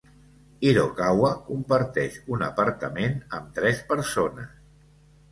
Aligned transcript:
Hirokawa 0.67 1.27
comparteix 1.49 2.15
un 2.35 2.43
apartament 2.45 3.19
amb 3.41 3.51
tres 3.59 3.83
persones. 3.93 4.57